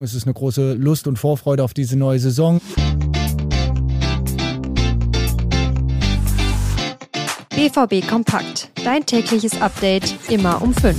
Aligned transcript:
Es 0.00 0.14
ist 0.14 0.26
eine 0.26 0.34
große 0.34 0.74
Lust 0.74 1.08
und 1.08 1.18
Vorfreude 1.18 1.64
auf 1.64 1.74
diese 1.74 1.98
neue 1.98 2.20
Saison. 2.20 2.60
BVB 7.50 8.06
Kompakt. 8.06 8.70
Dein 8.84 9.04
tägliches 9.04 9.60
Update 9.60 10.14
immer 10.30 10.62
um 10.62 10.72
5. 10.72 10.96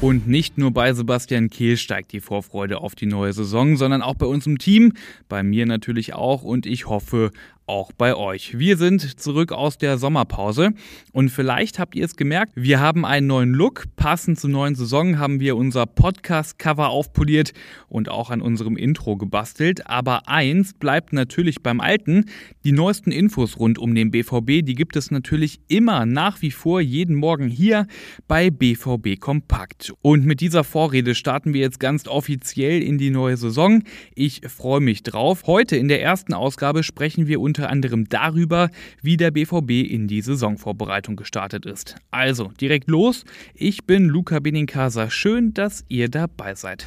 Und 0.00 0.26
nicht 0.26 0.56
nur 0.56 0.70
bei 0.70 0.94
Sebastian 0.94 1.50
Kehl 1.50 1.76
steigt 1.76 2.12
die 2.12 2.20
Vorfreude 2.20 2.78
auf 2.78 2.94
die 2.94 3.06
neue 3.06 3.34
Saison, 3.34 3.76
sondern 3.76 4.00
auch 4.00 4.14
bei 4.14 4.26
uns 4.26 4.46
im 4.46 4.56
Team, 4.56 4.94
bei 5.28 5.42
mir 5.42 5.66
natürlich 5.66 6.14
auch 6.14 6.42
und 6.42 6.64
ich 6.64 6.86
hoffe 6.86 7.30
auch 7.66 7.90
bei 7.92 8.14
euch. 8.14 8.58
Wir 8.58 8.76
sind 8.76 9.20
zurück 9.20 9.50
aus 9.50 9.76
der 9.76 9.98
Sommerpause 9.98 10.70
und 11.12 11.30
vielleicht 11.30 11.78
habt 11.78 11.96
ihr 11.96 12.04
es 12.04 12.16
gemerkt, 12.16 12.52
wir 12.54 12.80
haben 12.80 13.04
einen 13.04 13.26
neuen 13.26 13.52
Look. 13.52 13.84
Passend 13.96 14.38
zur 14.38 14.50
neuen 14.50 14.76
Saison 14.76 15.18
haben 15.18 15.40
wir 15.40 15.56
unser 15.56 15.86
Podcast-Cover 15.86 16.88
aufpoliert 16.88 17.52
und 17.88 18.08
auch 18.08 18.30
an 18.30 18.40
unserem 18.40 18.76
Intro 18.76 19.16
gebastelt. 19.16 19.86
Aber 19.88 20.28
eins 20.28 20.74
bleibt 20.74 21.12
natürlich 21.12 21.62
beim 21.62 21.80
Alten. 21.80 22.26
Die 22.64 22.72
neuesten 22.72 23.10
Infos 23.10 23.58
rund 23.58 23.78
um 23.78 23.94
den 23.94 24.10
BVB, 24.10 24.64
die 24.64 24.74
gibt 24.74 24.94
es 24.94 25.10
natürlich 25.10 25.60
immer 25.68 26.06
nach 26.06 26.42
wie 26.42 26.52
vor 26.52 26.80
jeden 26.80 27.16
Morgen 27.16 27.48
hier 27.48 27.86
bei 28.28 28.50
BVB 28.50 29.18
Kompakt. 29.18 29.92
Und 30.02 30.24
mit 30.24 30.40
dieser 30.40 30.62
Vorrede 30.62 31.14
starten 31.14 31.52
wir 31.52 31.62
jetzt 31.62 31.80
ganz 31.80 32.06
offiziell 32.06 32.82
in 32.82 32.98
die 32.98 33.10
neue 33.10 33.36
Saison. 33.36 33.82
Ich 34.14 34.42
freue 34.46 34.80
mich 34.80 35.02
drauf. 35.02 35.44
Heute 35.46 35.76
in 35.76 35.88
der 35.88 36.00
ersten 36.00 36.32
Ausgabe 36.32 36.82
sprechen 36.82 37.26
wir 37.26 37.40
unter 37.40 37.55
unter 37.56 37.70
anderem 37.70 38.06
darüber, 38.08 38.70
wie 39.00 39.16
der 39.16 39.30
BVB 39.30 39.90
in 39.90 40.08
die 40.08 40.20
Saisonvorbereitung 40.20 41.16
gestartet 41.16 41.64
ist. 41.64 41.96
Also, 42.10 42.52
direkt 42.60 42.90
los. 42.90 43.24
Ich 43.54 43.86
bin 43.86 44.06
Luca 44.08 44.40
Benincasa. 44.40 45.08
Schön, 45.08 45.54
dass 45.54 45.84
ihr 45.88 46.10
dabei 46.10 46.54
seid. 46.54 46.86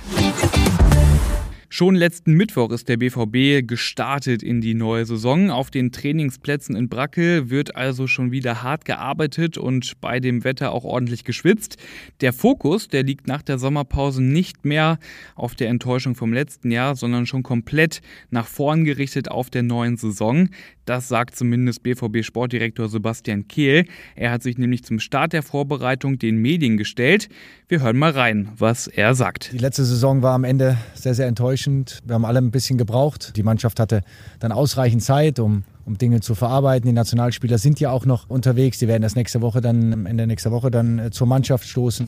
Schon 1.71 1.93
letzten 1.93 2.34
Mittwoch 2.34 2.71
ist 2.71 2.89
der 2.89 2.98
BVB 2.98 3.65
gestartet 3.67 4.41
in 4.41 4.59
die 4.59 4.73
neue 4.73 5.05
Saison. 5.05 5.51
Auf 5.51 5.70
den 5.70 5.91
Trainingsplätzen 5.91 6.75
in 6.75 6.89
Brackel 6.89 7.51
wird 7.51 7.75
also 7.75 8.07
schon 8.07 8.31
wieder 8.31 8.63
hart 8.63 8.85
gearbeitet 8.85 9.55
und 9.55 10.01
bei 10.01 10.20
dem 10.20 10.43
Wetter 10.43 10.71
auch 10.71 10.84
ordentlich 10.84 11.25
geschwitzt. 11.25 11.77
Der 12.21 12.34
Fokus, 12.34 12.87
der 12.87 13.03
liegt 13.03 13.27
nach 13.27 13.43
der 13.43 13.59
Sommerpause 13.59 14.23
nicht 14.23 14.65
mehr 14.65 14.97
auf 15.35 15.53
der 15.53 15.70
Enttäuschung 15.70 16.15
vom 16.15 16.34
letzten 16.34 16.71
Jahr, 16.71 16.95
sondern 16.95 17.27
schon 17.27 17.43
komplett 17.43 18.01
nach 18.31 18.47
vorn 18.47 18.84
gerichtet 18.84 19.29
auf 19.29 19.51
der 19.51 19.62
neuen 19.62 19.95
Saison. 19.95 20.49
Das 20.85 21.07
sagt 21.07 21.35
zumindest 21.35 21.84
BVB-Sportdirektor 21.84 22.90
Sebastian 22.90 23.47
Kehl. 23.47 23.85
Er 24.15 24.31
hat 24.31 24.41
sich 24.41 24.57
nämlich 24.57 24.84
zum 24.84 24.99
Start 24.99 25.34
der 25.34 25.43
Vorbereitung 25.43 26.17
den 26.17 26.37
Medien 26.37 26.77
gestellt. 26.77 27.29
Wir 27.67 27.84
hören 27.84 27.97
mal 27.97 28.09
rein, 28.09 28.49
was 28.57 28.87
er 28.87 29.13
sagt. 29.13 29.51
Die 29.53 29.59
letzte 29.59 29.85
Saison 29.85 30.23
war 30.23 30.34
am 30.34 30.43
Ende 30.43 30.77
sehr, 30.95 31.13
sehr 31.13 31.27
enttäuschend. 31.27 31.59
Wir 31.68 32.15
haben 32.15 32.26
alle 32.26 32.40
ein 32.40 32.52
bisschen 32.52 32.77
gebraucht. 32.77 33.35
Die 33.35 33.43
Mannschaft 33.43 33.79
hatte 33.79 34.02
dann 34.40 34.52
ausreichend 34.52 35.04
Zeit, 35.04 35.40
um 35.40 35.63
um 35.90 35.98
Dinge 35.98 36.21
zu 36.21 36.35
verarbeiten. 36.35 36.88
Die 36.88 36.93
Nationalspieler 36.93 37.57
sind 37.57 37.79
ja 37.79 37.90
auch 37.90 38.05
noch 38.05 38.29
unterwegs. 38.29 38.77
Die 38.77 38.88
werden 38.88 39.02
das 39.02 39.15
nächste 39.15 39.41
Woche 39.41 39.60
dann, 39.60 40.05
Ende 40.05 40.27
nächster 40.27 40.52
Woche 40.52 40.70
dann 40.70 40.99
äh, 40.99 41.10
zur 41.10 41.26
Mannschaft 41.26 41.68
stoßen. 41.68 42.07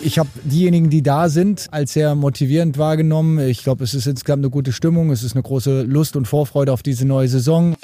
Ich 0.00 0.18
habe 0.18 0.28
diejenigen, 0.42 0.90
die 0.90 1.02
da 1.02 1.28
sind, 1.28 1.68
als 1.70 1.92
sehr 1.92 2.16
motivierend 2.16 2.76
wahrgenommen. 2.76 3.38
Ich 3.38 3.62
glaube, 3.62 3.84
es 3.84 3.94
ist 3.94 4.06
insgesamt 4.06 4.40
eine 4.40 4.50
gute 4.50 4.72
Stimmung. 4.72 5.12
Es 5.12 5.22
ist 5.22 5.34
eine 5.34 5.44
große 5.44 5.82
Lust 5.82 6.16
und 6.16 6.26
Vorfreude 6.26 6.72
auf 6.72 6.82
diese 6.82 7.06
neue 7.06 7.28
Saison. 7.28 7.76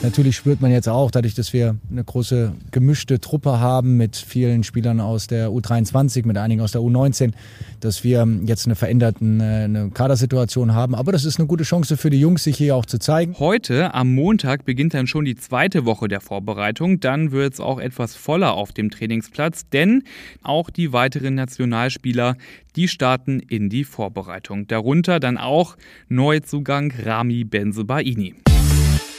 Natürlich 0.00 0.36
spürt 0.36 0.60
man 0.60 0.70
jetzt 0.70 0.88
auch, 0.88 1.10
dadurch, 1.10 1.34
dass 1.34 1.52
wir 1.52 1.76
eine 1.90 2.04
große 2.04 2.52
gemischte 2.70 3.18
Truppe 3.18 3.58
haben 3.58 3.96
mit 3.96 4.14
vielen 4.14 4.62
Spielern 4.62 5.00
aus 5.00 5.26
der 5.26 5.48
U23, 5.48 6.24
mit 6.24 6.38
einigen 6.38 6.60
aus 6.60 6.70
der 6.70 6.82
U19, 6.82 7.32
dass 7.80 8.04
wir 8.04 8.26
jetzt 8.44 8.66
eine 8.66 8.76
veränderte 8.76 9.24
eine 9.24 9.90
Kadersituation 9.92 10.72
haben. 10.72 10.94
Aber 10.94 11.10
das 11.10 11.24
ist 11.24 11.40
eine 11.40 11.48
gute 11.48 11.64
Chance 11.64 11.96
für 11.96 12.10
die 12.10 12.20
Jungs, 12.20 12.44
sich 12.44 12.56
hier 12.56 12.76
auch 12.76 12.86
zu 12.86 13.00
zeigen. 13.00 13.34
Heute, 13.40 13.92
am 13.92 14.14
Montag, 14.14 14.64
beginnt 14.64 14.94
dann 14.94 15.08
schon 15.08 15.24
die 15.24 15.34
zweite 15.34 15.84
Woche 15.84 16.06
der 16.06 16.20
Vorbereitung. 16.20 17.00
Dann 17.00 17.32
wird 17.32 17.54
es 17.54 17.60
auch 17.60 17.80
etwas 17.80 18.14
voller 18.14 18.54
auf 18.54 18.70
dem 18.70 18.90
Trainingsplatz, 18.90 19.68
denn 19.68 20.04
auch 20.44 20.70
die 20.70 20.92
weiteren 20.92 21.34
Nationalspieler, 21.34 22.36
die 22.76 22.86
starten 22.86 23.40
in 23.40 23.68
die 23.68 23.82
Vorbereitung. 23.82 24.68
Darunter 24.68 25.18
dann 25.18 25.38
auch 25.38 25.76
Neuzugang 26.08 26.92
Rami 27.04 27.42
Benzebaini. 27.42 28.36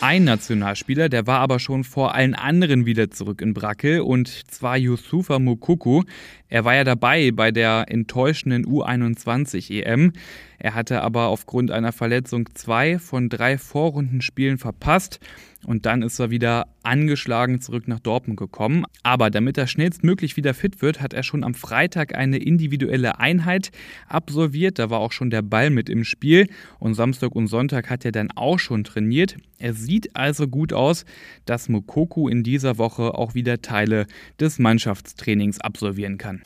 Ein 0.01 0.23
Nationalspieler, 0.23 1.09
der 1.09 1.27
war 1.27 1.41
aber 1.41 1.59
schon 1.59 1.83
vor 1.83 2.15
allen 2.15 2.33
anderen 2.33 2.85
wieder 2.85 3.11
zurück 3.11 3.41
in 3.41 3.53
Brackel 3.53 3.99
und 3.99 4.29
zwar 4.29 4.77
Yusufa 4.77 5.39
Mukuku. 5.39 6.03
Er 6.47 6.63
war 6.63 6.73
ja 6.73 6.85
dabei 6.85 7.31
bei 7.31 7.51
der 7.51 7.83
enttäuschenden 7.89 8.65
U21 8.65 9.83
EM. 9.83 10.13
Er 10.59 10.75
hatte 10.75 11.01
aber 11.01 11.27
aufgrund 11.27 11.71
einer 11.71 11.93
Verletzung 11.93 12.49
zwei 12.53 12.99
von 12.99 13.29
drei 13.29 13.57
Vorrundenspielen 13.57 14.57
verpasst 14.57 15.19
und 15.65 15.85
dann 15.85 16.01
ist 16.01 16.19
er 16.19 16.29
wieder 16.29 16.67
angeschlagen 16.83 17.59
zurück 17.59 17.87
nach 17.87 17.99
Dortmund 17.99 18.39
gekommen. 18.39 18.85
Aber 19.03 19.29
damit 19.29 19.57
er 19.57 19.67
schnellstmöglich 19.67 20.37
wieder 20.37 20.53
fit 20.53 20.81
wird, 20.81 21.01
hat 21.01 21.13
er 21.13 21.23
schon 21.23 21.43
am 21.43 21.53
Freitag 21.53 22.15
eine 22.15 22.37
individuelle 22.37 23.19
Einheit 23.19 23.71
absolviert. 24.07 24.79
Da 24.79 24.89
war 24.89 24.99
auch 24.99 25.11
schon 25.11 25.29
der 25.29 25.41
Ball 25.41 25.69
mit 25.69 25.89
im 25.89 26.03
Spiel. 26.03 26.47
Und 26.79 26.93
Samstag 26.93 27.35
und 27.35 27.47
Sonntag 27.47 27.89
hat 27.89 28.05
er 28.05 28.11
dann 28.11 28.31
auch 28.31 28.59
schon 28.59 28.83
trainiert. 28.83 29.37
Es 29.57 29.79
sieht 29.79 30.15
also 30.15 30.47
gut 30.47 30.71
aus, 30.71 31.05
dass 31.45 31.67
Mokoku 31.67 32.29
in 32.29 32.43
dieser 32.43 32.77
Woche 32.77 33.13
auch 33.15 33.33
wieder 33.33 33.61
Teile 33.61 34.07
des 34.39 34.59
Mannschaftstrainings 34.59 35.59
absolvieren 35.59 36.17
kann. 36.17 36.41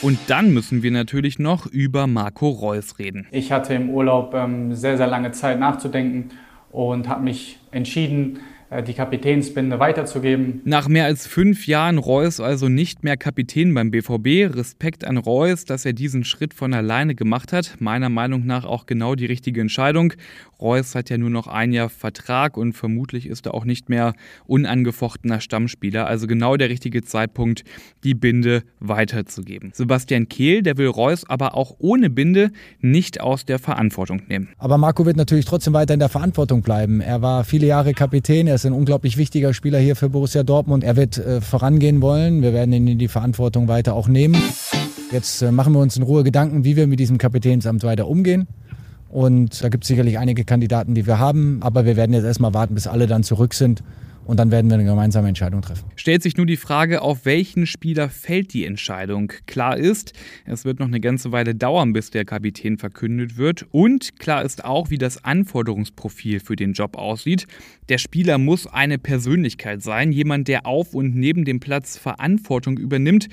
Und 0.00 0.18
dann 0.28 0.52
müssen 0.52 0.82
wir 0.82 0.90
natürlich 0.90 1.38
noch 1.38 1.66
über 1.66 2.06
Marco 2.06 2.48
Reus 2.48 2.98
reden. 2.98 3.26
Ich 3.30 3.52
hatte 3.52 3.74
im 3.74 3.90
Urlaub 3.90 4.34
ähm, 4.34 4.74
sehr, 4.74 4.96
sehr 4.96 5.06
lange 5.06 5.32
Zeit 5.32 5.58
nachzudenken 5.60 6.30
und 6.70 7.08
habe 7.08 7.22
mich 7.22 7.58
entschieden, 7.70 8.40
die 8.80 8.94
Kapitänsbinde 8.94 9.78
weiterzugeben. 9.78 10.62
Nach 10.64 10.88
mehr 10.88 11.04
als 11.04 11.26
fünf 11.26 11.66
Jahren 11.66 11.98
Reus 11.98 12.40
also 12.40 12.70
nicht 12.70 13.04
mehr 13.04 13.18
Kapitän 13.18 13.74
beim 13.74 13.90
BVB. 13.90 14.56
Respekt 14.56 15.04
an 15.04 15.18
Reus, 15.18 15.66
dass 15.66 15.84
er 15.84 15.92
diesen 15.92 16.24
Schritt 16.24 16.54
von 16.54 16.72
alleine 16.72 17.14
gemacht 17.14 17.52
hat. 17.52 17.76
Meiner 17.80 18.08
Meinung 18.08 18.46
nach 18.46 18.64
auch 18.64 18.86
genau 18.86 19.14
die 19.14 19.26
richtige 19.26 19.60
Entscheidung. 19.60 20.14
Reus 20.62 20.94
hat 20.94 21.10
ja 21.10 21.18
nur 21.18 21.28
noch 21.28 21.48
ein 21.48 21.72
Jahr 21.72 21.90
Vertrag 21.90 22.56
und 22.56 22.72
vermutlich 22.72 23.26
ist 23.26 23.46
er 23.46 23.54
auch 23.54 23.64
nicht 23.64 23.88
mehr 23.88 24.14
unangefochtener 24.46 25.40
Stammspieler. 25.40 26.06
Also 26.06 26.26
genau 26.26 26.56
der 26.56 26.70
richtige 26.70 27.02
Zeitpunkt, 27.02 27.64
die 28.04 28.14
Binde 28.14 28.62
weiterzugeben. 28.78 29.72
Sebastian 29.74 30.28
Kehl, 30.28 30.62
der 30.62 30.78
will 30.78 30.86
Reus 30.86 31.28
aber 31.28 31.56
auch 31.56 31.74
ohne 31.78 32.08
Binde 32.08 32.52
nicht 32.80 33.20
aus 33.20 33.44
der 33.44 33.58
Verantwortung 33.58 34.22
nehmen. 34.28 34.48
Aber 34.58 34.78
Marco 34.78 35.04
wird 35.04 35.16
natürlich 35.16 35.44
trotzdem 35.44 35.74
weiter 35.74 35.94
in 35.94 36.00
der 36.00 36.08
Verantwortung 36.08 36.62
bleiben. 36.62 37.00
Er 37.00 37.22
war 37.22 37.44
viele 37.44 37.66
Jahre 37.66 37.92
Kapitän, 37.92 38.46
er 38.46 38.58
ist 38.62 38.66
ein 38.66 38.74
unglaublich 38.74 39.16
wichtiger 39.16 39.54
Spieler 39.54 39.80
hier 39.80 39.96
für 39.96 40.08
Borussia 40.08 40.44
Dortmund. 40.44 40.84
Er 40.84 40.94
wird 40.94 41.18
äh, 41.18 41.40
vorangehen 41.40 42.00
wollen. 42.00 42.42
Wir 42.42 42.52
werden 42.52 42.72
ihn 42.72 42.86
in 42.86 42.98
die 42.98 43.08
Verantwortung 43.08 43.66
weiter 43.66 43.94
auch 43.94 44.06
nehmen. 44.06 44.36
Jetzt 45.10 45.42
äh, 45.42 45.50
machen 45.50 45.72
wir 45.72 45.80
uns 45.80 45.96
in 45.96 46.04
Ruhe 46.04 46.22
Gedanken, 46.22 46.62
wie 46.62 46.76
wir 46.76 46.86
mit 46.86 47.00
diesem 47.00 47.18
Kapitänsamt 47.18 47.82
weiter 47.82 48.06
umgehen. 48.06 48.46
Und 49.08 49.64
da 49.64 49.68
gibt 49.68 49.82
es 49.82 49.88
sicherlich 49.88 50.16
einige 50.16 50.44
Kandidaten, 50.44 50.94
die 50.94 51.08
wir 51.08 51.18
haben, 51.18 51.58
aber 51.60 51.84
wir 51.86 51.96
werden 51.96 52.12
jetzt 52.12 52.24
erstmal 52.24 52.54
warten, 52.54 52.74
bis 52.74 52.86
alle 52.86 53.08
dann 53.08 53.24
zurück 53.24 53.52
sind 53.52 53.82
und 54.24 54.38
dann 54.38 54.50
werden 54.50 54.70
wir 54.70 54.74
eine 54.74 54.84
gemeinsame 54.84 55.28
Entscheidung 55.28 55.62
treffen. 55.62 55.84
Stellt 55.96 56.22
sich 56.22 56.36
nur 56.36 56.46
die 56.46 56.56
Frage, 56.56 57.02
auf 57.02 57.24
welchen 57.24 57.66
Spieler 57.66 58.08
fällt 58.08 58.52
die 58.52 58.64
Entscheidung? 58.64 59.32
Klar 59.46 59.76
ist, 59.76 60.12
es 60.44 60.64
wird 60.64 60.78
noch 60.78 60.86
eine 60.86 61.00
ganze 61.00 61.32
Weile 61.32 61.54
dauern, 61.54 61.92
bis 61.92 62.10
der 62.10 62.24
Kapitän 62.24 62.78
verkündet 62.78 63.36
wird. 63.36 63.66
Und 63.70 64.18
klar 64.18 64.44
ist 64.44 64.64
auch, 64.64 64.90
wie 64.90 64.98
das 64.98 65.24
Anforderungsprofil 65.24 66.40
für 66.40 66.56
den 66.56 66.72
Job 66.72 66.96
aussieht. 66.96 67.46
Der 67.88 67.98
Spieler 67.98 68.38
muss 68.38 68.66
eine 68.66 68.98
Persönlichkeit 68.98 69.82
sein, 69.82 70.12
jemand, 70.12 70.48
der 70.48 70.66
auf 70.66 70.94
und 70.94 71.14
neben 71.14 71.44
dem 71.44 71.60
Platz 71.60 71.98
Verantwortung 71.98 72.78
übernimmt 72.78 73.28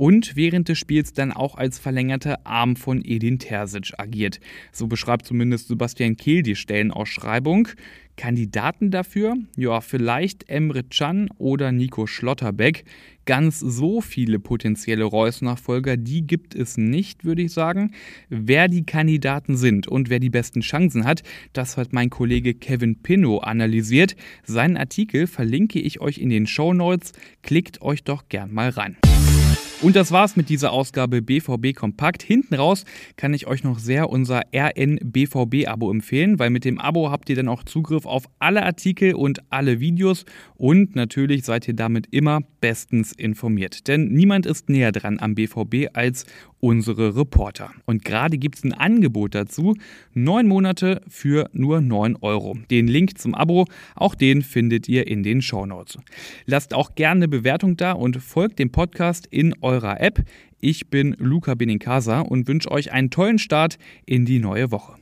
und 0.00 0.34
während 0.34 0.70
des 0.70 0.78
Spiels 0.78 1.12
dann 1.12 1.30
auch 1.30 1.56
als 1.56 1.78
verlängerter 1.78 2.38
Arm 2.44 2.74
von 2.74 3.04
Edin 3.04 3.38
Terzic 3.38 3.92
agiert. 3.98 4.40
So 4.72 4.86
beschreibt 4.86 5.26
zumindest 5.26 5.68
Sebastian 5.68 6.16
Kehl 6.16 6.42
die 6.42 6.56
Stellenausschreibung. 6.56 7.68
Kandidaten 8.16 8.90
dafür? 8.90 9.34
Ja, 9.58 9.82
vielleicht 9.82 10.48
Emre 10.48 10.84
Can 10.84 11.28
oder 11.36 11.70
Nico 11.70 12.06
Schlotterbeck. 12.06 12.84
Ganz 13.26 13.60
so 13.60 14.00
viele 14.00 14.38
potenzielle 14.38 15.04
Reus-Nachfolger, 15.04 15.98
die 15.98 16.26
gibt 16.26 16.54
es 16.54 16.78
nicht, 16.78 17.26
würde 17.26 17.42
ich 17.42 17.52
sagen. 17.52 17.92
Wer 18.30 18.68
die 18.68 18.86
Kandidaten 18.86 19.58
sind 19.58 19.86
und 19.86 20.08
wer 20.08 20.18
die 20.18 20.30
besten 20.30 20.62
Chancen 20.62 21.04
hat, 21.04 21.22
das 21.52 21.76
hat 21.76 21.92
mein 21.92 22.08
Kollege 22.08 22.54
Kevin 22.54 23.02
Pinnow 23.02 23.42
analysiert. 23.42 24.16
Seinen 24.44 24.78
Artikel 24.78 25.26
verlinke 25.26 25.78
ich 25.78 26.00
euch 26.00 26.16
in 26.16 26.30
den 26.30 26.46
Show 26.46 26.72
Notes. 26.72 27.12
Klickt 27.42 27.82
euch 27.82 28.02
doch 28.02 28.30
gern 28.30 28.50
mal 28.50 28.70
rein. 28.70 28.96
Und 29.82 29.96
das 29.96 30.12
war's 30.12 30.36
mit 30.36 30.50
dieser 30.50 30.72
Ausgabe 30.72 31.22
BVB 31.22 31.74
Kompakt. 31.74 32.22
Hinten 32.22 32.54
raus 32.54 32.84
kann 33.16 33.32
ich 33.32 33.46
euch 33.46 33.64
noch 33.64 33.78
sehr 33.78 34.10
unser 34.10 34.42
RN-BVB-Abo 34.54 35.90
empfehlen, 35.90 36.38
weil 36.38 36.50
mit 36.50 36.66
dem 36.66 36.78
Abo 36.78 37.10
habt 37.10 37.30
ihr 37.30 37.36
dann 37.36 37.48
auch 37.48 37.64
Zugriff 37.64 38.04
auf 38.04 38.24
alle 38.38 38.62
Artikel 38.62 39.14
und 39.14 39.40
alle 39.50 39.80
Videos 39.80 40.26
und 40.56 40.96
natürlich 40.96 41.46
seid 41.46 41.66
ihr 41.66 41.72
damit 41.72 42.08
immer 42.10 42.42
bestens 42.60 43.12
informiert. 43.12 43.88
Denn 43.88 44.08
niemand 44.08 44.44
ist 44.44 44.68
näher 44.68 44.92
dran 44.92 45.18
am 45.18 45.34
BVB 45.34 45.88
als 45.94 46.26
unsere 46.60 47.16
Reporter. 47.16 47.70
Und 47.86 48.04
gerade 48.04 48.38
gibt 48.38 48.58
es 48.58 48.64
ein 48.64 48.72
Angebot 48.72 49.34
dazu. 49.34 49.74
Neun 50.12 50.46
Monate 50.46 51.00
für 51.08 51.48
nur 51.52 51.80
9 51.80 52.16
Euro. 52.20 52.56
Den 52.70 52.86
Link 52.86 53.18
zum 53.18 53.34
Abo, 53.34 53.66
auch 53.94 54.14
den 54.14 54.42
findet 54.42 54.88
ihr 54.88 55.06
in 55.06 55.22
den 55.22 55.42
Shownotes. 55.42 55.98
Lasst 56.46 56.74
auch 56.74 56.94
gerne 56.94 57.20
eine 57.20 57.28
Bewertung 57.28 57.76
da 57.76 57.92
und 57.92 58.18
folgt 58.18 58.58
dem 58.58 58.70
Podcast 58.70 59.26
in 59.30 59.54
eurer 59.70 60.00
App. 60.00 60.24
Ich 60.60 60.88
bin 60.88 61.14
Luca 61.18 61.54
Benincasa 61.54 62.20
und 62.20 62.48
wünsche 62.48 62.70
euch 62.72 62.90
einen 62.92 63.10
tollen 63.10 63.38
Start 63.38 63.78
in 64.04 64.26
die 64.26 64.40
neue 64.40 64.72
Woche. 64.72 64.96